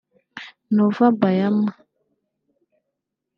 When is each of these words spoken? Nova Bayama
Nova 0.77 1.07
Bayama 1.19 1.71